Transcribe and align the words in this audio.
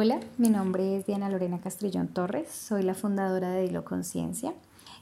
Hola, 0.00 0.20
mi 0.36 0.48
nombre 0.48 0.96
es 0.96 1.06
Diana 1.06 1.28
Lorena 1.28 1.58
Castrillón 1.60 2.06
Torres, 2.06 2.52
soy 2.52 2.84
la 2.84 2.94
fundadora 2.94 3.50
de 3.50 3.62
Dilo 3.62 3.84
Conciencia 3.84 4.54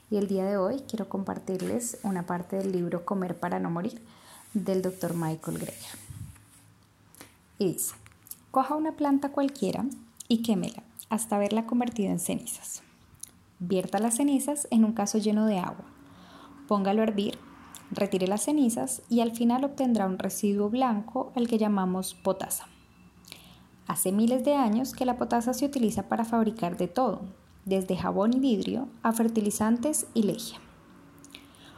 y 0.09 0.17
el 0.17 0.27
día 0.27 0.43
de 0.43 0.57
hoy 0.57 0.81
quiero 0.89 1.07
compartirles 1.07 1.99
una 2.01 2.25
parte 2.25 2.55
del 2.55 2.71
libro 2.71 3.05
Comer 3.05 3.39
para 3.39 3.59
no 3.59 3.69
morir 3.69 4.01
del 4.55 4.81
Dr. 4.81 5.13
Michael 5.13 5.59
Greger. 5.59 5.99
Dice, 7.59 7.93
coja 8.49 8.73
una 8.73 8.93
planta 8.93 9.29
cualquiera 9.29 9.85
y 10.27 10.41
quémela 10.41 10.81
hasta 11.09 11.37
verla 11.37 11.67
convertida 11.67 12.09
en 12.09 12.19
cenizas. 12.19 12.81
Vierta 13.59 13.99
las 13.99 14.15
cenizas 14.15 14.67
en 14.71 14.83
un 14.83 14.93
caso 14.93 15.19
lleno 15.19 15.45
de 15.45 15.59
agua. 15.59 15.85
Póngalo 16.67 17.01
a 17.01 17.05
hervir, 17.05 17.37
retire 17.91 18.25
las 18.25 18.45
cenizas 18.45 19.03
y 19.09 19.19
al 19.19 19.31
final 19.31 19.63
obtendrá 19.63 20.07
un 20.07 20.17
residuo 20.17 20.71
blanco 20.71 21.31
al 21.35 21.47
que 21.47 21.59
llamamos 21.59 22.15
potasa. 22.15 22.67
Hace 23.87 24.11
miles 24.11 24.43
de 24.43 24.53
años 24.53 24.93
que 24.93 25.05
la 25.05 25.17
potasa 25.17 25.53
se 25.53 25.65
utiliza 25.65 26.09
para 26.09 26.25
fabricar 26.25 26.77
de 26.77 26.87
todo, 26.87 27.21
desde 27.63 27.95
jabón 27.95 28.33
y 28.33 28.39
vidrio 28.39 28.87
a 29.01 29.13
fertilizantes 29.13 30.07
y 30.13 30.23
lejia. 30.23 30.59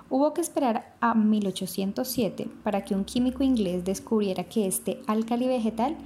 Hubo 0.09 0.33
que 0.33 0.41
esperar 0.41 0.95
a 1.01 1.13
1807 1.13 2.49
para 2.63 2.83
que 2.83 2.95
un 2.95 3.05
químico 3.05 3.43
inglés 3.43 3.85
descubriera 3.85 4.45
que 4.45 4.65
este 4.65 5.01
álcali 5.05 5.47
vegetal 5.47 5.97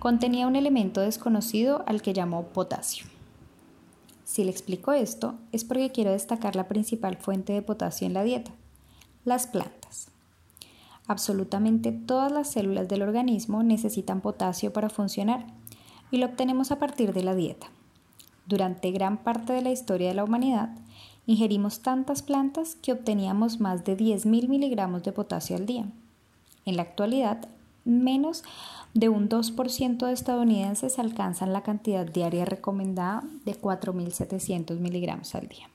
contenía 0.00 0.48
un 0.48 0.56
elemento 0.56 1.00
desconocido 1.00 1.84
al 1.86 2.02
que 2.02 2.12
llamó 2.12 2.46
potasio. 2.46 3.06
Si 4.24 4.42
le 4.42 4.50
explico 4.50 4.92
esto, 4.92 5.34
es 5.52 5.62
porque 5.62 5.92
quiero 5.92 6.10
destacar 6.10 6.56
la 6.56 6.66
principal 6.66 7.16
fuente 7.18 7.52
de 7.52 7.62
potasio 7.62 8.06
en 8.06 8.14
la 8.14 8.24
dieta, 8.24 8.50
las 9.24 9.46
plantas. 9.46 10.11
Absolutamente 11.08 11.90
todas 11.92 12.30
las 12.30 12.50
células 12.50 12.88
del 12.88 13.02
organismo 13.02 13.62
necesitan 13.62 14.20
potasio 14.20 14.72
para 14.72 14.88
funcionar 14.88 15.46
y 16.10 16.18
lo 16.18 16.26
obtenemos 16.26 16.70
a 16.70 16.78
partir 16.78 17.12
de 17.12 17.24
la 17.24 17.34
dieta. 17.34 17.68
Durante 18.46 18.90
gran 18.92 19.18
parte 19.18 19.52
de 19.52 19.62
la 19.62 19.72
historia 19.72 20.08
de 20.08 20.14
la 20.14 20.24
humanidad, 20.24 20.70
ingerimos 21.26 21.80
tantas 21.80 22.22
plantas 22.22 22.76
que 22.76 22.92
obteníamos 22.92 23.60
más 23.60 23.84
de 23.84 23.96
10.000 23.96 24.48
miligramos 24.48 25.02
de 25.02 25.12
potasio 25.12 25.56
al 25.56 25.66
día. 25.66 25.86
En 26.64 26.76
la 26.76 26.82
actualidad, 26.82 27.48
menos 27.84 28.44
de 28.94 29.08
un 29.08 29.28
2% 29.28 30.06
de 30.06 30.12
estadounidenses 30.12 30.98
alcanzan 30.98 31.52
la 31.52 31.62
cantidad 31.62 32.06
diaria 32.06 32.44
recomendada 32.44 33.24
de 33.44 33.58
4.700 33.60 34.78
miligramos 34.78 35.34
al 35.34 35.48
día. 35.48 35.68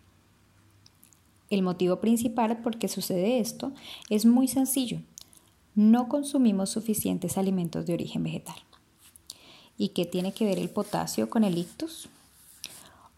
El 1.50 1.64
motivo 1.64 1.98
principal 1.98 2.58
por 2.58 2.78
qué 2.78 2.88
sucede 2.88 3.40
esto 3.40 3.72
es 4.10 4.26
muy 4.26 4.48
sencillo 4.48 5.00
no 5.78 6.10
consumimos 6.10 6.72
suficientes 6.72 7.38
alimentos 7.38 7.86
de 7.86 7.94
origen 7.94 8.24
vegetal. 8.24 8.56
¿Y 9.78 9.90
qué 9.90 10.06
tiene 10.06 10.34
que 10.34 10.44
ver 10.44 10.58
el 10.58 10.72
potasio 10.72 11.30
con 11.30 11.44
el 11.44 11.56
ictus? 11.56 12.10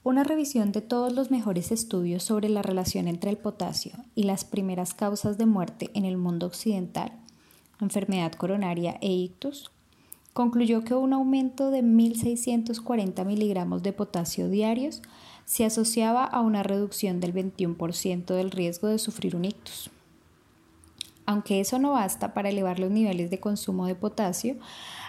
Una 0.04 0.26
revisión 0.26 0.74
de 0.74 0.82
todos 0.82 1.14
los 1.14 1.32
mejores 1.32 1.72
estudios 1.72 2.22
sobre 2.22 2.50
la 2.50 2.62
relación 2.62 3.08
entre 3.08 3.30
el 3.30 3.38
potasio 3.38 3.94
y 4.14 4.24
las 4.24 4.44
primeras 4.44 4.94
causas 4.94 5.38
de 5.38 5.46
muerte 5.46 5.90
en 5.94 6.04
el 6.04 6.18
mundo 6.18 6.48
occidental, 6.48 7.14
enfermedad 7.80 8.34
coronaria 8.34 8.98
e 9.00 9.10
ictus, 9.10 9.72
concluyó 10.34 10.84
que 10.84 10.96
un 10.96 11.14
aumento 11.14 11.72
de 11.72 11.82
1.640 11.82 13.26
miligramos 13.26 13.84
de 13.84 13.94
potasio 13.94 14.50
diarios 14.50 15.02
se 15.46 15.64
asociaba 15.64 16.26
a 16.26 16.42
una 16.42 16.64
reducción 16.64 17.22
del 17.22 17.34
21% 17.34 18.26
del 18.36 18.52
riesgo 18.52 18.90
de 18.90 19.00
sufrir 19.00 19.38
un 19.38 19.46
ictus. 19.46 19.92
Aunque 21.30 21.60
eso 21.60 21.78
no 21.78 21.92
basta 21.92 22.34
para 22.34 22.50
elevar 22.50 22.80
los 22.80 22.90
niveles 22.90 23.30
de 23.30 23.40
consumo 23.40 23.86
de 23.86 23.94
potasio 23.94 24.58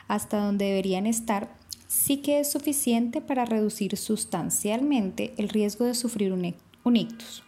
hasta 0.07 0.37
donde 0.37 0.67
deberían 0.67 1.07
estar, 1.07 1.57
sí 1.89 2.19
que 2.19 2.41
es 2.41 2.53
suficiente 2.53 3.23
para 3.23 3.47
reducir 3.47 3.97
sustancialmente 3.97 5.33
el 5.39 5.49
riesgo 5.49 5.87
de 5.87 5.95
sufrir 5.95 6.35
un, 6.35 6.95
ictus. 6.95 7.43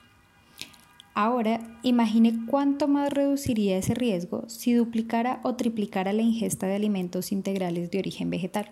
Ahora, 1.13 1.61
imagine 1.83 2.47
cuánto 2.47 2.89
más 2.89 3.13
reduciría 3.13 3.77
ese 3.77 3.93
riesgo 3.93 4.49
si 4.49 4.73
duplicara 4.73 5.41
o 5.43 5.55
triplicara 5.55 6.15
la 6.15 6.23
ingesta 6.23 6.67
de 6.67 6.77
alimentos 6.77 7.31
integrales 7.31 7.91
de 7.91 7.99
origen 7.99 8.31
vegetal. 8.31 8.71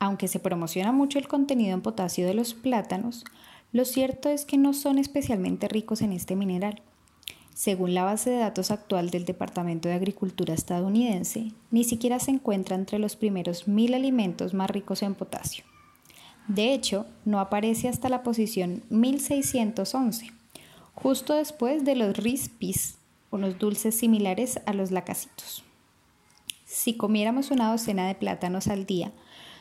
Aunque 0.00 0.26
se 0.26 0.40
promociona 0.40 0.90
mucho 0.90 1.20
el 1.20 1.28
contenido 1.28 1.72
en 1.72 1.82
potasio 1.82 2.26
de 2.26 2.34
los 2.34 2.54
plátanos, 2.54 3.24
lo 3.70 3.84
cierto 3.84 4.28
es 4.28 4.44
que 4.44 4.58
no 4.58 4.72
son 4.72 4.98
especialmente 4.98 5.68
ricos 5.68 6.02
en 6.02 6.10
este 6.10 6.34
mineral. 6.34 6.82
Según 7.58 7.92
la 7.92 8.04
base 8.04 8.30
de 8.30 8.36
datos 8.36 8.70
actual 8.70 9.10
del 9.10 9.24
Departamento 9.24 9.88
de 9.88 9.96
Agricultura 9.96 10.54
estadounidense, 10.54 11.50
ni 11.72 11.82
siquiera 11.82 12.20
se 12.20 12.30
encuentra 12.30 12.76
entre 12.76 13.00
los 13.00 13.16
primeros 13.16 13.66
mil 13.66 13.94
alimentos 13.94 14.54
más 14.54 14.70
ricos 14.70 15.02
en 15.02 15.16
potasio. 15.16 15.64
De 16.46 16.72
hecho, 16.72 17.04
no 17.24 17.40
aparece 17.40 17.88
hasta 17.88 18.08
la 18.08 18.22
posición 18.22 18.84
1611, 18.90 20.30
justo 20.94 21.34
después 21.34 21.84
de 21.84 21.96
los 21.96 22.16
rispis, 22.16 22.96
unos 23.32 23.58
dulces 23.58 23.96
similares 23.96 24.60
a 24.64 24.72
los 24.72 24.92
lacacitos. 24.92 25.64
Si 26.64 26.96
comiéramos 26.96 27.50
una 27.50 27.72
docena 27.72 28.06
de 28.06 28.14
plátanos 28.14 28.68
al 28.68 28.86
día, 28.86 29.10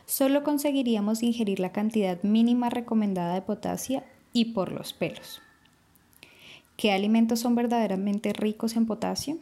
solo 0.06 0.44
conseguiríamos 0.44 1.24
ingerir 1.24 1.60
la 1.60 1.72
cantidad 1.72 2.22
mínima 2.22 2.70
recomendada 2.70 3.34
de 3.34 3.42
potasio 3.42 4.04
y 4.34 4.54
por 4.54 4.72
los 4.72 4.94
pelos. 4.94 5.42
¿Qué 6.78 6.92
alimentos 6.92 7.40
son 7.40 7.56
verdaderamente 7.56 8.34
ricos 8.34 8.76
en 8.76 8.86
potasio? 8.86 9.40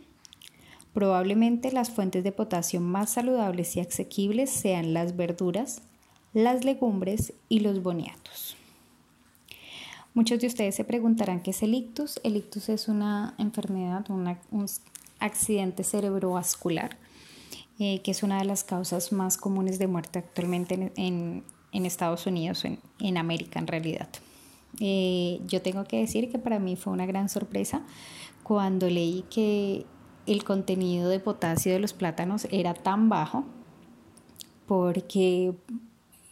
Probablemente 0.93 1.73
las 1.73 1.89
fuentes 1.89 2.23
de 2.23 2.31
potasio 2.31 2.79
más 2.79 3.09
saludables 3.09 3.75
y 3.75 3.81
asequibles 3.81 4.49
sean 4.49 4.93
las 4.93 5.17
verduras, 5.17 5.81
las 6.31 6.63
legumbres 6.63 7.33
y 7.49 7.59
los 7.59 7.83
boniatos. 7.83 8.55
Muchos 10.13 10.39
de 10.39 10.47
ustedes 10.47 10.75
se 10.75 10.85
preguntarán 10.85 11.41
qué 11.41 11.51
es 11.51 11.61
el 11.61 11.73
ictus. 11.73 12.21
El 12.23 12.37
ictus 12.37 12.69
es 12.69 12.87
una 12.87 13.35
enfermedad, 13.37 14.05
un 14.09 14.33
accidente 15.19 15.83
cerebrovascular, 15.83 16.95
eh, 17.79 18.01
que 18.01 18.11
es 18.11 18.23
una 18.23 18.37
de 18.37 18.45
las 18.45 18.63
causas 18.63 19.11
más 19.11 19.35
comunes 19.35 19.77
de 19.77 19.87
muerte 19.87 20.19
actualmente 20.19 20.93
en, 20.95 21.43
Estados 21.73 22.27
Unidos, 22.27 22.63
en, 22.63 22.79
en 22.99 23.17
América 23.17 23.59
en 23.59 23.67
realidad. 23.67 24.07
Eh, 24.79 25.41
yo 25.47 25.61
tengo 25.61 25.85
que 25.85 25.99
decir 25.99 26.29
que 26.29 26.39
para 26.39 26.59
mí 26.59 26.75
fue 26.75 26.93
una 26.93 27.05
gran 27.05 27.29
sorpresa 27.29 27.83
cuando 28.43 28.89
leí 28.89 29.23
que 29.29 29.85
el 30.25 30.43
contenido 30.43 31.09
de 31.09 31.19
potasio 31.19 31.73
de 31.73 31.79
los 31.79 31.93
plátanos 31.93 32.47
era 32.51 32.73
tan 32.73 33.09
bajo 33.09 33.45
porque 34.65 35.53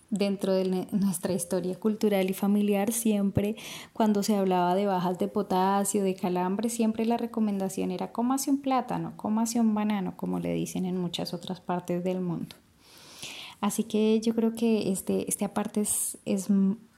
dentro 0.10 0.54
de 0.54 0.88
nuestra 0.92 1.34
historia 1.34 1.80
cultural 1.80 2.30
y 2.30 2.34
familiar 2.34 2.92
siempre 2.92 3.56
cuando 3.94 4.22
se 4.22 4.36
hablaba 4.36 4.76
de 4.76 4.86
bajas 4.86 5.18
de 5.18 5.28
potasio, 5.28 6.04
de 6.04 6.14
calambre, 6.14 6.70
siempre 6.70 7.06
la 7.06 7.18
recomendación 7.18 7.90
era 7.90 8.12
cómase 8.12 8.52
un 8.52 8.62
plátano, 8.62 9.14
cómase 9.16 9.60
un 9.60 9.74
banano, 9.74 10.16
como 10.16 10.40
le 10.40 10.54
dicen 10.54 10.86
en 10.86 10.98
muchas 10.98 11.34
otras 11.34 11.62
partes 11.62 12.04
del 12.04 12.22
mundo. 12.22 12.56
Así 13.60 13.86
que 13.86 14.20
yo 14.20 14.36
creo 14.36 14.54
que 14.54 14.92
este, 14.92 15.28
este 15.30 15.46
aparte 15.46 15.82
es, 15.82 16.18
es 16.26 16.48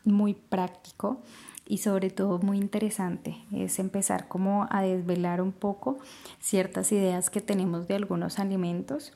muy 0.06 0.34
práctico 0.34 1.22
y 1.68 1.80
sobre 1.80 2.10
todo 2.10 2.40
muy 2.40 2.58
interesante. 2.58 3.38
Es 3.52 3.80
empezar 3.80 4.28
como 4.28 4.68
a 4.70 4.82
desvelar 4.82 5.42
un 5.42 5.52
poco 5.52 5.98
ciertas 6.40 6.92
ideas 6.92 7.30
que 7.30 7.42
tenemos 7.42 7.88
de 7.88 7.96
algunos 7.96 8.40
alimentos 8.40 9.14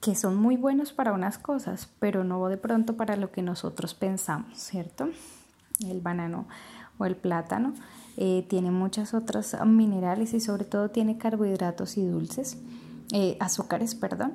que 0.00 0.14
son 0.16 0.36
muy 0.36 0.56
buenos 0.56 0.92
para 0.92 1.12
unas 1.12 1.38
cosas, 1.38 1.88
pero 2.00 2.24
no 2.24 2.48
de 2.48 2.56
pronto 2.56 2.96
para 2.96 3.16
lo 3.16 3.30
que 3.30 3.40
nosotros 3.40 3.94
pensamos, 3.94 4.58
¿cierto? 4.58 5.08
El 5.86 6.00
banano 6.00 6.46
o 6.98 7.06
el 7.06 7.14
plátano 7.14 7.72
eh, 8.16 8.44
tiene 8.48 8.72
muchas 8.72 9.14
otras 9.14 9.56
minerales 9.64 10.34
y 10.34 10.40
sobre 10.40 10.64
todo 10.64 10.90
tiene 10.90 11.18
carbohidratos 11.18 11.96
y 11.96 12.04
dulces, 12.04 12.58
eh, 13.12 13.36
azúcares, 13.38 13.94
perdón, 13.94 14.34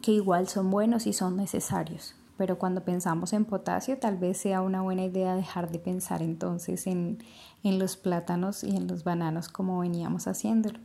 que 0.00 0.12
igual 0.12 0.46
son 0.46 0.70
buenos 0.70 1.08
y 1.08 1.12
son 1.12 1.36
necesarios 1.36 2.14
pero 2.36 2.58
cuando 2.58 2.82
pensamos 2.82 3.32
en 3.32 3.44
potasio 3.44 3.98
tal 3.98 4.16
vez 4.16 4.38
sea 4.38 4.60
una 4.60 4.82
buena 4.82 5.04
idea 5.04 5.34
dejar 5.34 5.70
de 5.70 5.78
pensar 5.78 6.22
entonces 6.22 6.86
en, 6.86 7.18
los 7.62 7.96
plátanos 7.96 8.62
y 8.62 8.76
en 8.76 8.86
los 8.86 9.02
bananos 9.02 9.48
como 9.48 9.80
veníamos 9.80 10.28
haciéndolo 10.28 10.78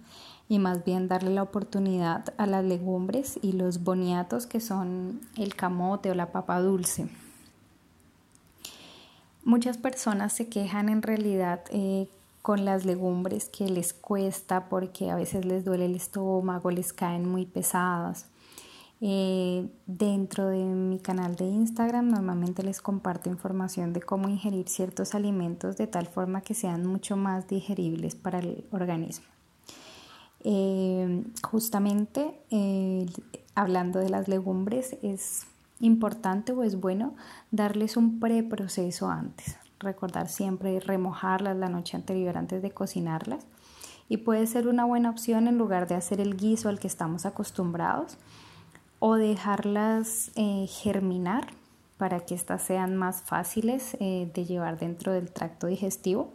y 0.50 0.58
más 0.58 0.84
bien 0.84 1.08
darle 1.08 1.30
la 1.30 1.44
oportunidad 1.44 2.34
a 2.38 2.48
las 2.48 2.66
legumbres 2.66 3.38
y 3.44 3.52
los 3.52 3.84
boniatos 3.84 4.48
que 4.48 4.60
son 4.60 5.22
el 5.38 5.56
camote 5.56 6.10
o 6.10 6.16
la 6.16 6.32
papa 6.32 6.60
dulce. 6.60 7.08
Muchas 9.44 9.78
personas 9.78 10.34
se 10.34 10.50
quejan 10.50 10.90
en 10.90 11.04
realidad 11.04 11.62
eh, 11.70 12.08
con 12.42 12.66
las 12.66 12.84
legumbres 12.84 13.48
que 13.48 13.70
les 13.70 13.94
cuesta 13.94 14.68
porque 14.68 15.12
a 15.12 15.16
veces 15.16 15.46
les 15.46 15.64
duele 15.64 15.86
el 15.86 15.96
estómago, 15.96 16.72
les 16.72 16.94
caen 16.94 17.30
muy 17.30 17.46
pesadas 17.46 18.26
eh, 19.04 19.68
dentro 19.88 20.50
de 20.50 20.64
mi 20.64 21.00
canal 21.00 21.36
de 21.36 21.46
Instagram 21.46 22.10
normalmente 22.10 22.62
les 22.62 22.82
comparto 22.82 23.32
información 23.32 23.94
de 23.94 24.02
cómo 24.02 24.30
ingerir 24.30 24.70
ciertos 24.70 25.16
alimentos 25.16 25.76
de 25.76 25.88
tal 25.88 26.06
forma 26.06 26.42
que 26.42 26.54
sean 26.54 26.86
mucho 26.86 27.18
más 27.18 27.48
digeribles 27.48 28.14
para 28.14 28.40
el 28.40 28.64
organismo. 28.72 29.26
Eh, 30.44 31.24
justamente 31.44 32.40
eh, 32.52 33.08
hablando 33.56 34.00
de 34.00 34.10
las 34.10 34.28
legumbres 34.28 34.96
es 35.02 35.48
importante 35.80 36.52
o 36.52 36.64
es 36.64 36.80
bueno 36.80 37.16
darles 37.50 37.98
un 37.98 38.20
preproceso 38.20 39.10
antes. 39.10 39.58
Recordar 39.80 40.30
siempre 40.30 40.80
remojarlas 40.80 41.58
la 41.58 41.70
noche 41.70 41.98
anterior 41.98 42.38
antes 42.38 42.62
de 42.62 42.70
cocinarlas. 42.70 43.48
Y 44.10 44.18
puede 44.18 44.46
ser 44.46 44.68
una 44.68 44.86
buena 44.86 45.10
opción 45.10 45.48
en 45.48 45.58
lugar 45.58 45.88
de 45.88 45.96
hacer 45.96 46.20
el 46.22 46.38
guiso 46.38 46.70
al 46.70 46.80
que 46.80 46.88
estamos 46.88 47.26
acostumbrados 47.26 48.18
o 49.02 49.16
dejarlas 49.16 50.32
eh, 50.36 50.68
germinar 50.70 51.48
para 51.98 52.20
que 52.20 52.36
éstas 52.36 52.62
sean 52.62 52.96
más 52.96 53.24
fáciles 53.24 53.98
eh, 54.00 54.32
de 54.32 54.46
llevar 54.46 54.78
dentro 54.78 55.12
del 55.12 55.32
tracto 55.32 55.66
digestivo. 55.66 56.32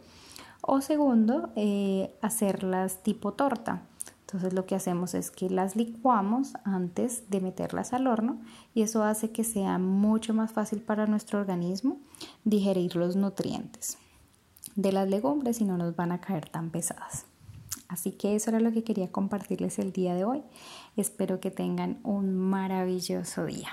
O 0.61 0.81
segundo, 0.81 1.49
eh, 1.55 2.13
hacerlas 2.21 3.03
tipo 3.03 3.31
torta. 3.31 3.83
Entonces 4.21 4.51
lo 4.51 4.65
que 4.65 4.75
hacemos 4.75 5.13
es 5.13 5.31
que 5.31 5.49
las 5.49 5.77
licuamos 5.77 6.55
antes 6.65 7.29
de 7.29 7.39
meterlas 7.39 7.93
al 7.93 8.05
horno 8.05 8.41
y 8.73 8.81
eso 8.81 9.01
hace 9.01 9.31
que 9.31 9.45
sea 9.45 9.77
mucho 9.77 10.33
más 10.33 10.51
fácil 10.51 10.81
para 10.81 11.07
nuestro 11.07 11.39
organismo 11.39 12.01
digerir 12.43 12.97
los 12.97 13.15
nutrientes 13.15 13.97
de 14.75 14.91
las 14.91 15.09
legumbres 15.09 15.61
y 15.61 15.63
no 15.63 15.77
nos 15.77 15.95
van 15.95 16.11
a 16.11 16.19
caer 16.19 16.49
tan 16.49 16.69
pesadas. 16.69 17.25
Así 17.87 18.11
que 18.11 18.35
eso 18.35 18.49
era 18.49 18.59
lo 18.59 18.71
que 18.71 18.83
quería 18.83 19.11
compartirles 19.11 19.79
el 19.79 19.91
día 19.91 20.13
de 20.13 20.25
hoy. 20.25 20.43
Espero 20.95 21.39
que 21.39 21.51
tengan 21.51 21.99
un 22.03 22.35
maravilloso 22.35 23.45
día. 23.45 23.69